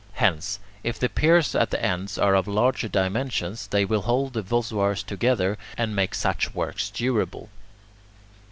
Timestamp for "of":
2.33-2.47